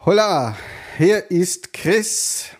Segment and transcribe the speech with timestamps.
[0.00, 0.54] Hola,
[0.98, 2.50] hier ist Chris.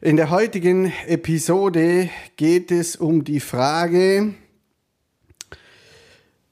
[0.00, 4.32] In der heutigen Episode geht es um die Frage,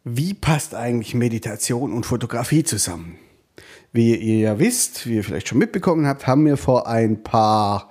[0.05, 3.19] wie passt eigentlich Meditation und Fotografie zusammen?
[3.93, 7.91] Wie ihr ja wisst, wie ihr vielleicht schon mitbekommen habt, haben wir vor ein paar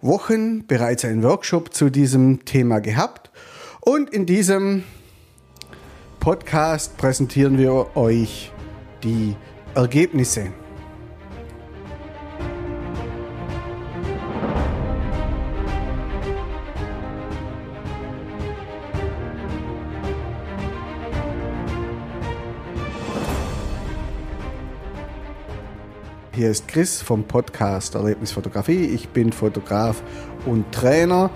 [0.00, 3.30] Wochen bereits einen Workshop zu diesem Thema gehabt.
[3.80, 4.82] Und in diesem
[6.18, 8.50] Podcast präsentieren wir euch
[9.04, 9.36] die
[9.76, 10.52] Ergebnisse.
[26.38, 28.84] Hier ist Chris vom Podcast Erlebnisfotografie.
[28.84, 30.04] Ich bin Fotograf
[30.46, 31.32] und Trainer.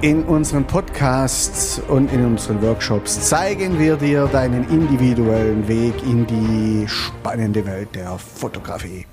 [0.00, 6.88] In unseren Podcasts und in unseren Workshops zeigen wir dir deinen individuellen Weg in die
[6.88, 9.04] spannende Welt der Fotografie.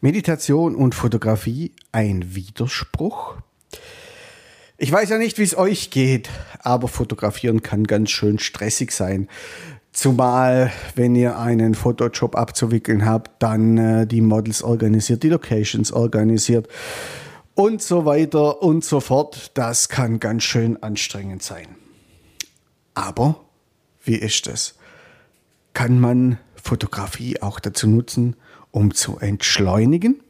[0.00, 3.34] Meditation und Fotografie ein Widerspruch?
[4.78, 9.28] Ich weiß ja nicht, wie es euch geht, aber fotografieren kann ganz schön stressig sein.
[9.92, 16.66] Zumal, wenn ihr einen Fotojob abzuwickeln habt, dann äh, die Models organisiert, die Locations organisiert
[17.54, 19.50] und so weiter und so fort.
[19.54, 21.76] Das kann ganz schön anstrengend sein.
[22.94, 23.40] Aber
[24.02, 24.76] wie ist es?
[25.74, 28.36] Kann man Fotografie auch dazu nutzen,
[28.70, 30.22] um zu entschleunigen?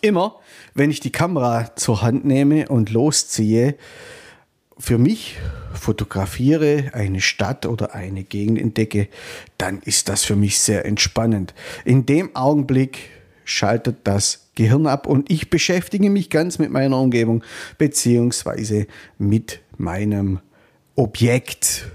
[0.00, 0.36] Immer,
[0.74, 3.76] wenn ich die Kamera zur Hand nehme und losziehe,
[4.80, 5.36] für mich
[5.74, 9.08] fotografiere, eine Stadt oder eine Gegend entdecke,
[9.58, 11.54] dann ist das für mich sehr entspannend.
[11.84, 13.10] In dem Augenblick
[13.44, 17.44] schaltet das Gehirn ab und ich beschäftige mich ganz mit meiner Umgebung
[17.78, 18.86] beziehungsweise
[19.18, 20.40] mit meinem
[20.96, 21.88] Objekt.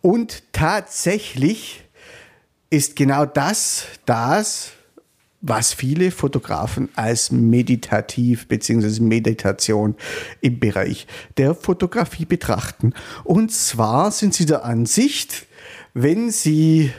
[0.00, 1.84] Und tatsächlich
[2.70, 4.72] ist genau das das,
[5.42, 9.02] was viele Fotografen als meditativ bzw.
[9.02, 9.96] Meditation
[10.40, 12.94] im Bereich der Fotografie betrachten.
[13.24, 15.46] Und zwar sind sie der Ansicht,
[15.94, 16.92] wenn sie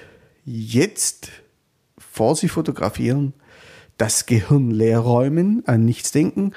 [0.46, 1.32] jetzt
[1.98, 3.34] vor sie fotografieren,
[3.98, 6.52] das Gehirn leer räumen, an nichts denken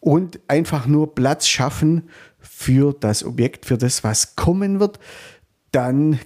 [0.00, 2.08] und einfach nur Platz schaffen
[2.38, 4.98] für das Objekt, für das, was kommen wird,
[5.70, 6.18] dann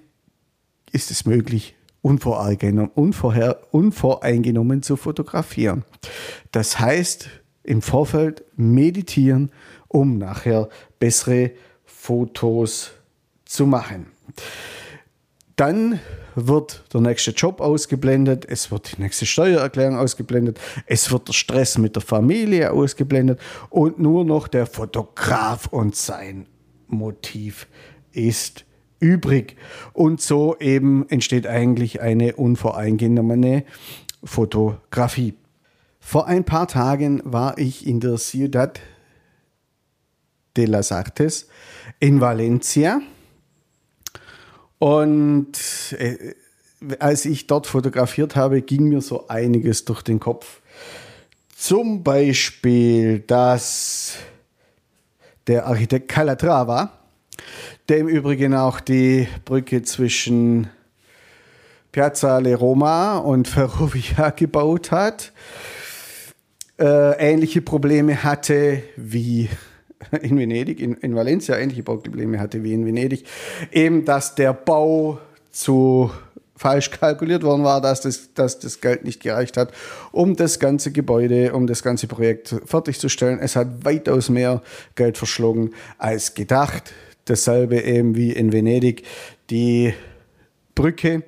[0.93, 5.85] ist es möglich, unvorher, unvoreingenommen zu fotografieren.
[6.53, 7.29] Das heißt,
[7.63, 9.51] im Vorfeld meditieren,
[9.89, 10.69] um nachher
[10.99, 11.53] bessere
[11.85, 12.93] Fotos
[13.45, 14.07] zu machen.
[15.57, 16.01] Dann
[16.35, 21.77] wird der nächste Job ausgeblendet, es wird die nächste Steuererklärung ausgeblendet, es wird der Stress
[21.77, 26.47] mit der Familie ausgeblendet und nur noch der Fotograf und sein
[26.87, 27.67] Motiv
[28.13, 28.65] ist
[29.01, 29.57] übrig.
[29.93, 33.65] Und so eben entsteht eigentlich eine unvoreingenommene
[34.23, 35.35] Fotografie.
[35.99, 38.81] Vor ein paar Tagen war ich in der Ciudad
[40.57, 41.49] de las Artes
[41.99, 43.01] in Valencia.
[44.79, 45.59] Und
[45.99, 46.35] äh,
[46.99, 50.61] als ich dort fotografiert habe, ging mir so einiges durch den Kopf.
[51.55, 54.17] Zum Beispiel, dass
[55.47, 57.00] der Architekt Calatrava
[57.89, 60.69] der im Übrigen auch die Brücke zwischen
[61.93, 65.33] Piazza Le Roma und Ferrovia gebaut hat,
[66.79, 69.49] äh, ähnliche Probleme hatte wie
[70.23, 73.25] in Venedig, in, in Valencia ähnliche Probleme hatte wie in Venedig,
[73.73, 75.19] eben dass der Bau
[75.51, 76.11] zu
[76.57, 79.73] falsch kalkuliert worden war, dass das, dass das Geld nicht gereicht hat,
[80.13, 83.39] um das ganze Gebäude, um das ganze Projekt fertigzustellen.
[83.39, 84.61] Es hat weitaus mehr
[84.95, 86.93] Geld verschlungen als gedacht
[87.31, 89.05] dasselbe eben wie in Venedig,
[89.49, 89.95] die
[90.75, 91.23] Brücke.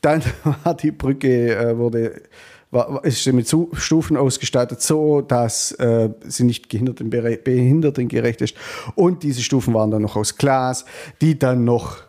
[0.00, 0.22] Dann
[0.64, 2.22] war die Brücke, äh, wurde
[2.70, 8.56] war, ist mit Stufen ausgestattet, so dass äh, sie nicht behindertengerecht ist.
[8.94, 10.84] Und diese Stufen waren dann noch aus Glas,
[11.20, 12.02] die dann noch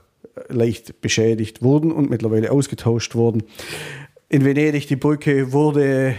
[0.49, 3.43] leicht beschädigt wurden und mittlerweile ausgetauscht wurden.
[4.29, 6.15] In Venedig die Brücke wurde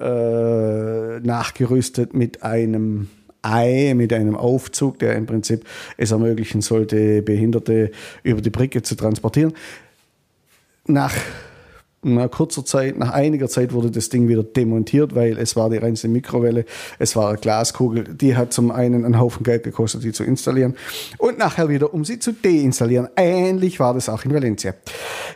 [0.00, 3.08] äh, nachgerüstet mit einem
[3.42, 5.64] Ei mit einem Aufzug, der im Prinzip
[5.96, 7.90] es ermöglichen sollte, Behinderte
[8.22, 9.52] über die Brücke zu transportieren.
[10.86, 11.14] Nach
[12.04, 15.76] nach kurzer Zeit, nach einiger Zeit wurde das Ding wieder demontiert, weil es war die
[15.76, 16.64] reinste Mikrowelle,
[16.98, 20.74] es war eine Glaskugel, die hat zum einen einen Haufen Geld gekostet, die zu installieren
[21.18, 23.08] und nachher wieder, um sie zu deinstallieren.
[23.16, 24.74] Ähnlich war das auch in Valencia.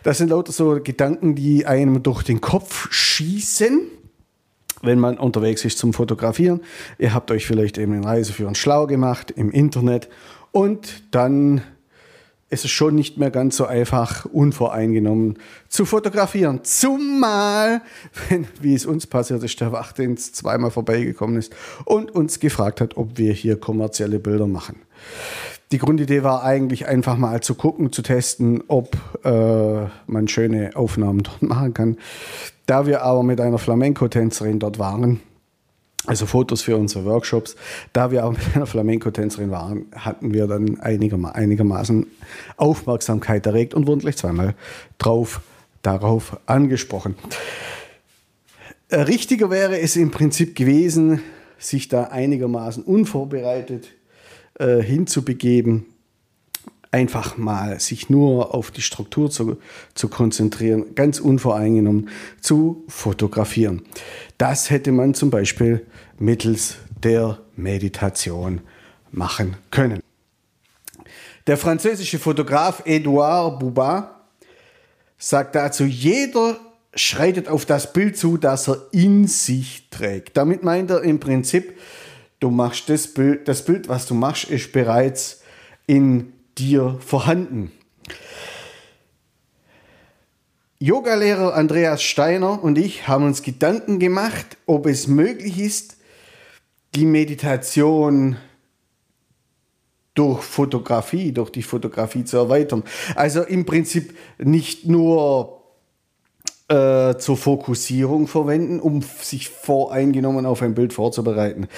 [0.03, 3.82] Das sind lauter so Gedanken, die einem durch den Kopf schießen
[4.87, 6.61] wenn man unterwegs ist zum Fotografieren.
[6.99, 10.09] Ihr habt euch vielleicht eben in Reiseführern schlau gemacht im Internet
[10.53, 11.62] und dann
[12.49, 15.38] ist es schon nicht mehr ganz so einfach, unvoreingenommen
[15.69, 16.61] zu fotografieren.
[16.62, 17.83] Zumal,
[18.29, 21.55] wenn, wie es uns passiert ist, der Wachdienst zweimal vorbeigekommen ist
[21.85, 24.77] und uns gefragt hat, ob wir hier kommerzielle Bilder machen.
[25.73, 31.23] Die Grundidee war eigentlich einfach mal zu gucken, zu testen, ob äh, man schöne Aufnahmen
[31.23, 31.99] dort machen kann.
[32.67, 35.21] Da wir aber mit einer Flamenco-Tänzerin dort waren,
[36.07, 37.57] also Fotos für unsere Workshops.
[37.93, 42.07] Da wir auch mit einer Flamenco-Tänzerin waren, hatten wir dann einigerma einigermaßen
[42.57, 44.55] Aufmerksamkeit erregt und wurden gleich zweimal
[44.99, 45.41] drauf,
[45.83, 47.17] darauf angesprochen.
[48.89, 51.21] Äh, richtiger wäre es im Prinzip gewesen,
[51.59, 53.89] sich da einigermaßen unvorbereitet
[54.58, 55.87] äh, hinzubegeben
[56.97, 59.58] einfach mal sich nur auf die Struktur zu,
[59.94, 62.08] zu konzentrieren, ganz unvoreingenommen
[62.41, 63.82] zu fotografieren.
[64.38, 65.87] Das hätte man zum Beispiel
[66.19, 68.61] mittels der Meditation
[69.12, 70.00] machen können.
[71.47, 74.23] Der französische Fotograf Edouard Bouba
[75.19, 76.58] sagt dazu, jeder
[76.94, 80.37] schreitet auf das Bild zu, das er in sich trägt.
[80.37, 81.79] Damit meint er im Prinzip,
[82.41, 85.43] du machst das Bild, das Bild, was du machst, ist bereits
[85.87, 87.73] in dir vorhanden.
[90.79, 95.97] Yogalehrer Andreas Steiner und ich haben uns Gedanken gemacht, ob es möglich ist,
[96.94, 98.37] die Meditation
[100.15, 102.82] durch Fotografie, durch die Fotografie zu erweitern.
[103.15, 105.62] Also im Prinzip nicht nur
[106.69, 111.69] äh, zur Fokussierung verwenden, um sich voreingenommen auf ein Bild vorzubereiten.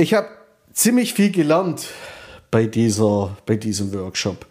[0.00, 0.28] Ich habe
[0.72, 1.88] ziemlich viel gelernt
[2.50, 4.46] bei, dieser, bei diesem Workshop.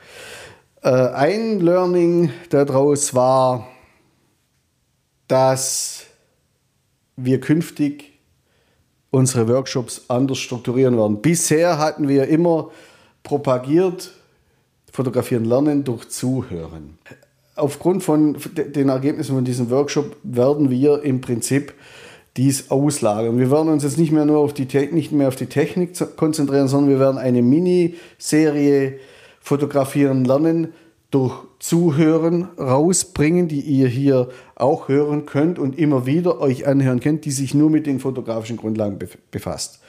[0.84, 3.68] Äh, ein Learning daraus war,
[5.28, 6.04] dass
[7.16, 8.20] wir künftig
[9.10, 11.20] unsere Workshops anders strukturieren werden.
[11.20, 12.70] Bisher hatten wir immer
[13.24, 14.12] propagiert,
[14.94, 17.00] fotografieren lernen durch Zuhören.
[17.56, 21.74] Aufgrund von den Ergebnissen von diesem Workshop werden wir im Prinzip
[22.40, 23.38] dies auslagern.
[23.38, 26.70] Wir werden uns jetzt nicht mehr nur auf die, nicht mehr auf die Technik konzentrieren,
[26.70, 28.98] sondern wir werden eine Miniserie
[29.42, 30.74] fotografieren lernen
[31.12, 37.26] durch Zuhören rausbringen, die ihr hier auch hören könnt und immer wieder euch anhören könnt,
[37.26, 38.98] die sich nur mit den fotografischen Grundlagen
[39.32, 39.82] befasst.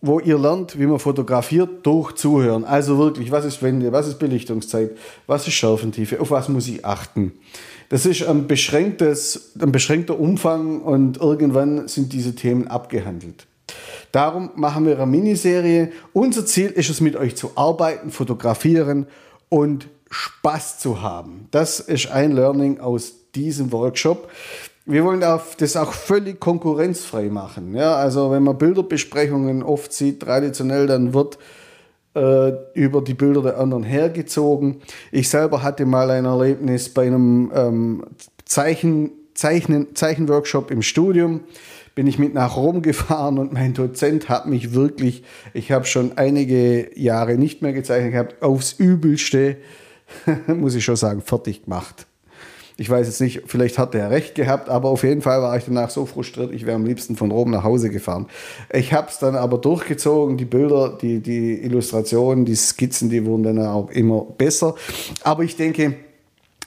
[0.00, 2.64] Wo ihr lernt, wie man fotografiert durch Zuhören.
[2.64, 4.92] Also wirklich, was ist Wende, was ist Belichtungszeit,
[5.26, 7.32] was ist Schärfentiefe, auf was muss ich achten
[7.88, 13.46] das ist ein, beschränktes, ein beschränkter Umfang und irgendwann sind diese Themen abgehandelt.
[14.12, 15.92] Darum machen wir eine Miniserie.
[16.12, 19.06] Unser Ziel ist es, mit euch zu arbeiten, fotografieren
[19.48, 21.48] und Spaß zu haben.
[21.50, 24.30] Das ist ein Learning aus diesem Workshop.
[24.90, 27.74] Wir wollen das auch völlig konkurrenzfrei machen.
[27.74, 31.38] Ja, also wenn man Bilderbesprechungen oft sieht, traditionell, dann wird
[32.14, 34.80] äh, über die Bilder der anderen hergezogen.
[35.12, 38.04] Ich selber hatte mal ein Erlebnis bei einem ähm,
[38.46, 41.42] Zeichen, Zeichnen, Zeichenworkshop im Studium.
[41.94, 46.16] Bin ich mit nach Rom gefahren und mein Dozent hat mich wirklich, ich habe schon
[46.16, 49.58] einige Jahre nicht mehr gezeichnet gehabt, aufs Übelste,
[50.46, 52.07] muss ich schon sagen, fertig gemacht.
[52.80, 55.64] Ich weiß jetzt nicht, vielleicht hat er recht gehabt, aber auf jeden Fall war ich
[55.64, 58.28] danach so frustriert, ich wäre am liebsten von Rom nach Hause gefahren.
[58.72, 63.42] Ich habe es dann aber durchgezogen, die Bilder, die, die Illustrationen, die Skizzen, die wurden
[63.42, 64.76] dann auch immer besser.
[65.24, 65.96] Aber ich denke,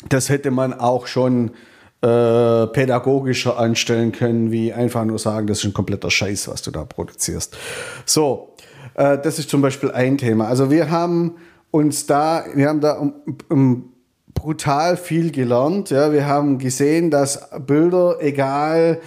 [0.09, 1.51] das hätte man auch schon
[2.01, 6.71] äh, pädagogischer anstellen können, wie einfach nur sagen, das ist ein kompletter Scheiß, was du
[6.71, 7.55] da produzierst.
[8.05, 8.49] So,
[8.95, 10.49] äh, das ist zum Beispiel ein Thema.
[10.49, 11.35] Also wir haben
[11.69, 13.13] uns da, wir haben da um,
[13.47, 13.93] um
[14.41, 15.91] brutal viel gelernt.
[15.91, 18.99] Ja, wir haben gesehen, dass Bilder, egal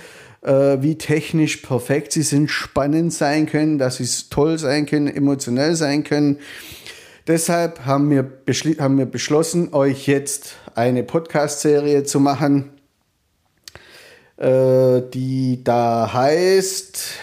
[0.43, 5.75] äh, wie technisch perfekt sie sind, spannend sein können, dass sie toll sein können, emotionell
[5.75, 6.39] sein können.
[7.27, 8.31] Deshalb haben wir,
[8.79, 12.71] haben wir beschlossen, euch jetzt eine Podcast-Serie zu machen,
[14.37, 17.19] äh, die da heißt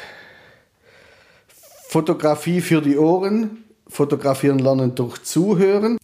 [1.88, 5.98] Fotografie für die Ohren, fotografieren lernen durch Zuhören.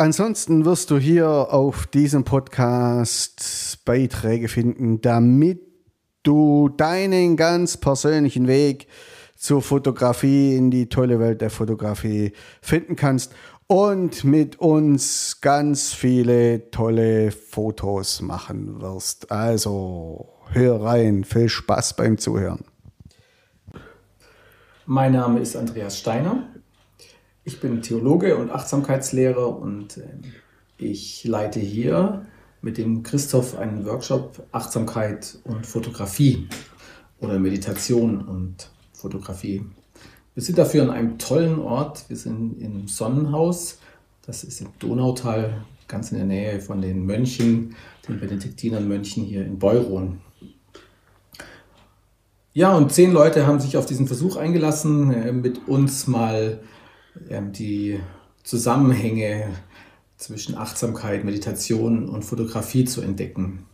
[0.00, 5.60] Ansonsten wirst du hier auf diesem Podcast Beiträge finden, damit
[6.22, 8.86] du deinen ganz persönlichen Weg
[9.36, 13.34] zur Fotografie in die tolle Welt der Fotografie finden kannst
[13.66, 19.30] und mit uns ganz viele tolle Fotos machen wirst.
[19.30, 22.64] Also hör rein, viel Spaß beim Zuhören.
[24.86, 26.48] Mein Name ist Andreas Steiner.
[27.42, 30.20] Ich bin Theologe und Achtsamkeitslehrer und ähm,
[30.76, 32.26] ich leite hier
[32.60, 36.48] mit dem Christoph einen Workshop Achtsamkeit und Fotografie
[37.18, 39.64] oder Meditation und Fotografie.
[40.34, 42.04] Wir sind dafür an einem tollen Ort.
[42.08, 43.78] Wir sind im Sonnenhaus
[44.26, 47.74] Das ist im Donautal, ganz in der Nähe von den Mönchen,
[48.06, 50.20] den Benediktinermönchen hier in Beuron.
[52.52, 56.60] Ja, und zehn Leute haben sich auf diesen Versuch eingelassen, äh, mit uns mal
[57.14, 58.00] die
[58.44, 59.48] Zusammenhänge
[60.16, 63.66] zwischen Achtsamkeit, Meditation und Fotografie zu entdecken.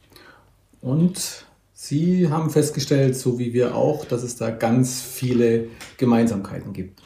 [0.80, 7.02] Und sie haben festgestellt, so wie wir auch, dass es da ganz viele Gemeinsamkeiten gibt.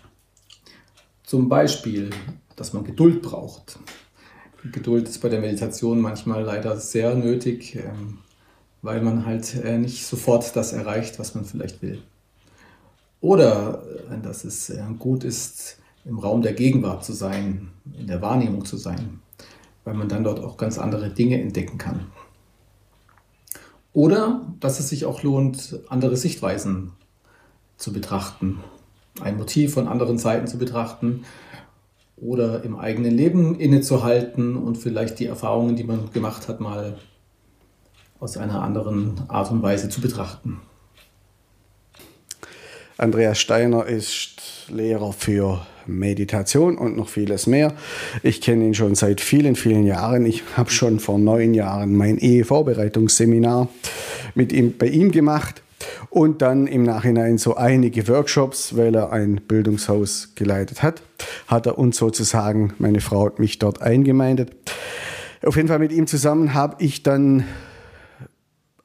[1.25, 2.11] Zum Beispiel,
[2.57, 3.79] dass man Geduld braucht.
[4.73, 8.19] Geduld ist bei der Meditation manchmal leider sehr nötig, ähm,
[8.83, 12.03] weil man halt äh, nicht sofort das erreicht, was man vielleicht will.
[13.23, 18.23] Oder äh, dass es äh, gut ist, im Raum der Gegenwart zu sein, in der
[18.23, 19.21] Wahrnehmung zu sein,
[19.85, 22.07] weil man dann dort auch ganz andere Dinge entdecken kann.
[23.93, 26.93] Oder dass es sich auch lohnt, andere Sichtweisen
[27.77, 28.61] zu betrachten,
[29.21, 31.25] ein Motiv von anderen Seiten zu betrachten
[32.17, 36.99] oder im eigenen Leben innezuhalten und vielleicht die Erfahrungen, die man gemacht hat, mal
[38.21, 40.61] aus einer anderen Art und Weise zu betrachten.
[42.99, 45.67] Andreas Steiner ist Lehrer für
[45.99, 47.75] Meditation und noch vieles mehr.
[48.23, 50.25] Ich kenne ihn schon seit vielen, vielen Jahren.
[50.27, 53.69] Ich habe schon vor neun Jahren mein Ehevorbereitungsseminar
[54.35, 55.63] mit ihm, bei ihm gemacht
[56.11, 61.03] und dann im Nachhinein so einige Workshops, weil er ein Bildungshaus geleitet hat,
[61.47, 64.51] hat er uns sozusagen, meine Frau hat mich dort eingemeindet.
[65.45, 67.45] Auf jeden Fall mit ihm zusammen habe ich dann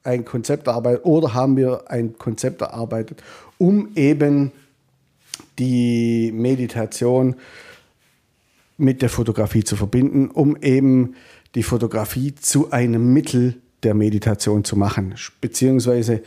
[0.04, 3.22] ein Konzept erarbeitet oder haben wir ein Konzept erarbeitet,
[3.58, 4.52] um eben
[5.58, 7.36] die Meditation
[8.76, 11.14] mit der Fotografie zu verbinden, um eben
[11.54, 15.14] die Fotografie zu einem Mittel der Meditation zu machen.
[15.40, 16.22] Beziehungsweise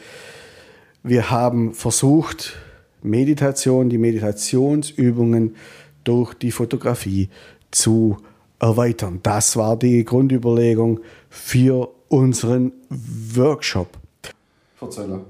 [1.03, 2.57] wir haben versucht,
[3.01, 5.55] Meditation, die Meditationsübungen
[6.03, 7.29] durch die Fotografie
[7.71, 8.17] zu
[8.59, 9.19] erweitern.
[9.23, 13.87] Das war die Grundüberlegung für unseren Workshop.
[14.75, 15.25] Verzeihler.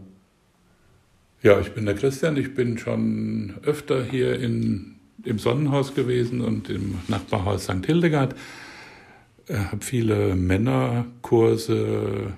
[1.41, 2.35] Ja, ich bin der Christian.
[2.35, 7.85] Ich bin schon öfter hier in, im Sonnenhaus gewesen und im Nachbarhaus St.
[7.85, 8.35] Hildegard.
[9.45, 12.33] Ich äh, habe viele Männerkurse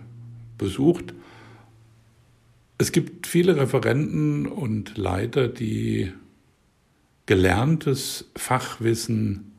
[0.59, 1.15] besucht.
[2.77, 6.11] Es gibt viele Referenten und Leiter, die
[7.25, 9.51] gelerntes Fachwissen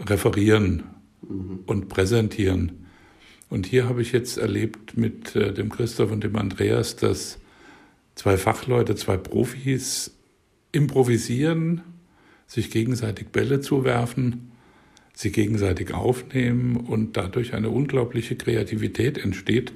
[0.00, 0.82] referieren
[1.22, 1.60] mhm.
[1.66, 2.86] und präsentieren.
[3.48, 7.39] Und hier habe ich jetzt erlebt mit äh, dem Christoph und dem Andreas, dass
[8.20, 10.10] zwei Fachleute, zwei Profis
[10.72, 11.80] improvisieren,
[12.46, 14.50] sich gegenseitig Bälle zuwerfen,
[15.14, 19.72] sie gegenseitig aufnehmen und dadurch eine unglaubliche Kreativität entsteht,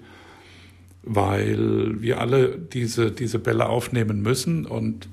[1.03, 5.09] weil wir alle diese, diese Bälle aufnehmen müssen und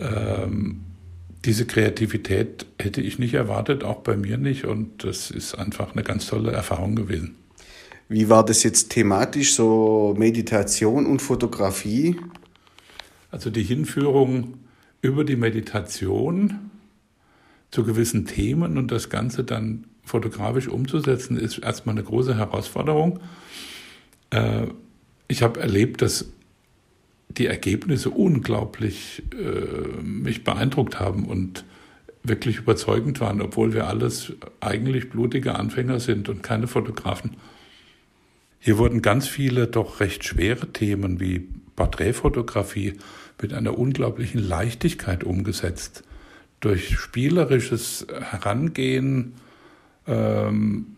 [0.00, 0.80] ähm,
[1.44, 6.02] diese Kreativität hätte ich nicht erwartet, auch bei mir nicht und das ist einfach eine
[6.02, 7.36] ganz tolle Erfahrung gewesen.
[8.08, 12.16] Wie war das jetzt thematisch, so Meditation und Fotografie?
[13.32, 14.58] Also die Hinführung
[15.00, 16.70] über die Meditation
[17.70, 23.20] zu gewissen Themen und das Ganze dann fotografisch umzusetzen, ist erstmal eine große Herausforderung.
[24.30, 24.66] Äh,
[25.28, 26.30] ich habe erlebt, dass
[27.30, 31.64] die Ergebnisse unglaublich äh, mich beeindruckt haben und
[32.22, 37.38] wirklich überzeugend waren, obwohl wir alles eigentlich blutige Anfänger sind und keine Fotografen.
[38.60, 42.94] Hier wurden ganz viele doch recht schwere Themen wie Porträtfotografie
[43.40, 46.04] mit einer unglaublichen Leichtigkeit umgesetzt.
[46.60, 49.34] Durch spielerisches Herangehen
[50.06, 50.96] ähm,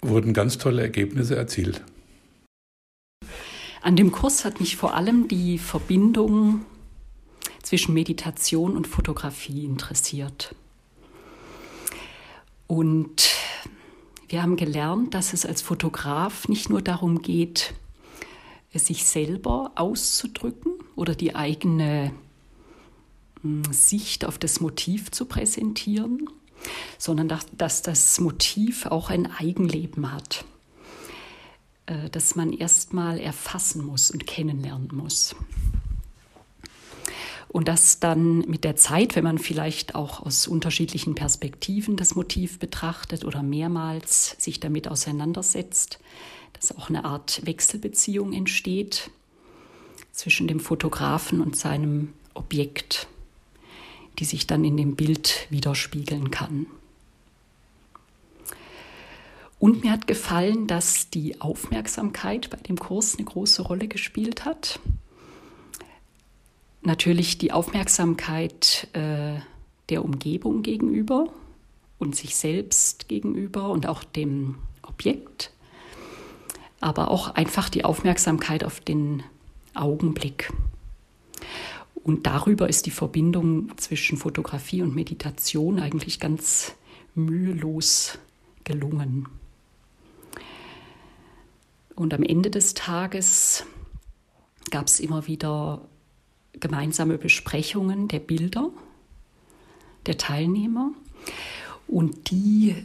[0.00, 1.82] wurden ganz tolle Ergebnisse erzielt.
[3.82, 6.64] An dem Kurs hat mich vor allem die Verbindung
[7.62, 10.54] zwischen Meditation und Fotografie interessiert.
[12.66, 13.30] Und
[14.28, 17.74] wir haben gelernt, dass es als Fotograf nicht nur darum geht,
[18.78, 22.12] sich selber auszudrücken oder die eigene
[23.42, 26.28] hm, Sicht auf das Motiv zu präsentieren,
[26.98, 30.44] sondern dass, dass das Motiv auch ein Eigenleben hat,
[31.86, 35.34] äh, das man erstmal erfassen muss und kennenlernen muss.
[37.54, 42.58] Und das dann mit der Zeit, wenn man vielleicht auch aus unterschiedlichen Perspektiven das Motiv
[42.58, 46.00] betrachtet oder mehrmals sich damit auseinandersetzt,
[46.54, 49.10] dass auch eine Art Wechselbeziehung entsteht
[50.12, 53.06] zwischen dem Fotografen und seinem Objekt,
[54.18, 56.66] die sich dann in dem Bild widerspiegeln kann.
[59.58, 64.78] Und mir hat gefallen, dass die Aufmerksamkeit bei dem Kurs eine große Rolle gespielt hat.
[66.82, 69.40] Natürlich die Aufmerksamkeit äh,
[69.88, 71.28] der Umgebung gegenüber
[71.98, 75.50] und sich selbst gegenüber und auch dem Objekt,
[76.84, 79.22] aber auch einfach die Aufmerksamkeit auf den
[79.72, 80.52] Augenblick.
[81.94, 86.74] Und darüber ist die Verbindung zwischen Fotografie und Meditation eigentlich ganz
[87.14, 88.18] mühelos
[88.64, 89.26] gelungen.
[91.94, 93.64] Und am Ende des Tages
[94.70, 95.88] gab es immer wieder
[96.52, 98.68] gemeinsame Besprechungen der Bilder
[100.04, 100.90] der Teilnehmer.
[101.88, 102.84] Und die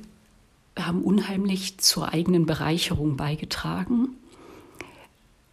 [0.86, 4.09] haben unheimlich zur eigenen Bereicherung beigetragen,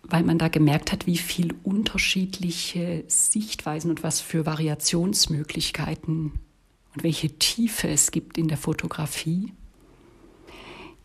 [0.02, 6.32] weil man da gemerkt hat, wie viel unterschiedliche Sichtweisen und was für Variationsmöglichkeiten
[6.94, 9.52] und welche Tiefe es gibt in der Fotografie,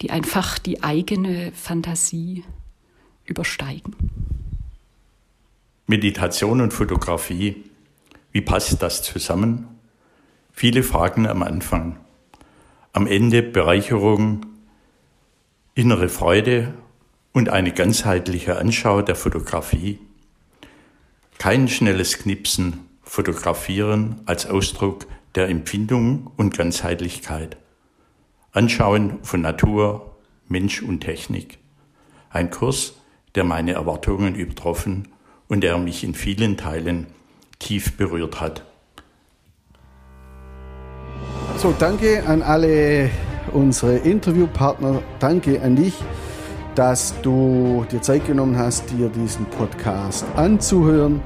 [0.02, 2.44] die einfach die eigene Fantasie
[3.26, 3.96] übersteigen.
[5.88, 7.64] Meditation und Fotografie,
[8.32, 9.68] wie passt das zusammen?
[10.54, 11.98] Viele Fragen am Anfang.
[12.94, 14.46] Am Ende Bereicherung,
[15.76, 16.74] innere Freude
[17.32, 20.00] und eine ganzheitliche Anschau der Fotografie.
[21.38, 27.56] Kein schnelles Knipsen, fotografieren als Ausdruck der Empfindung und Ganzheitlichkeit.
[28.52, 30.18] Anschauen von Natur,
[30.50, 31.60] Mensch und Technik.
[32.30, 32.96] Ein Kurs,
[33.36, 35.08] der meine Erwartungen übertroffen
[35.48, 37.08] und der mich in vielen Teilen
[37.58, 38.66] tief berührt hat.
[41.62, 43.12] So, danke an alle
[43.52, 45.04] unsere Interviewpartner.
[45.20, 45.94] Danke an dich,
[46.74, 51.22] dass du dir Zeit genommen hast, dir diesen Podcast anzuhören.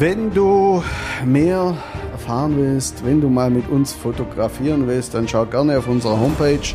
[0.00, 0.82] Wenn du
[1.24, 1.76] mehr
[2.10, 6.74] erfahren willst, wenn du mal mit uns fotografieren willst, dann schau gerne auf unserer Homepage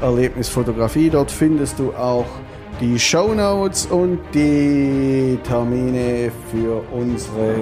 [0.00, 1.10] Erlebnisfotografie.
[1.10, 2.26] Dort findest du auch
[2.80, 7.56] die Show Notes und die Termine für unsere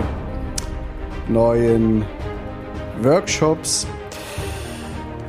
[1.28, 2.04] neuen
[3.02, 3.86] Workshops.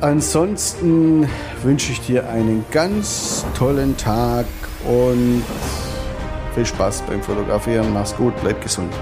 [0.00, 1.28] Ansonsten
[1.62, 4.46] wünsche ich dir einen ganz tollen Tag
[4.84, 5.42] und
[6.54, 7.92] viel Spaß beim Fotografieren.
[7.92, 8.92] Mach's gut, bleib gesund.